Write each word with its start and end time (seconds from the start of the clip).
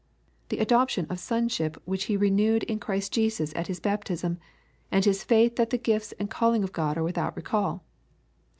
—The 0.49 0.57
adoption 0.57 1.05
of 1.11 1.19
sonship 1.19 1.79
which 1.85 2.05
he 2.05 2.17
renewed 2.17 2.63
in 2.63 2.79
Christ 2.79 3.13
Jesus 3.13 3.53
at 3.55 3.67
his 3.67 3.79
baptism, 3.79 4.39
and 4.91 5.05
his 5.05 5.23
faith 5.23 5.57
that 5.57 5.69
the 5.69 5.77
gifts 5.77 6.11
and 6.13 6.27
calling 6.27 6.63
of 6.63 6.73
God 6.73 6.97
are 6.97 7.03
without 7.03 7.35
recall." 7.35 7.83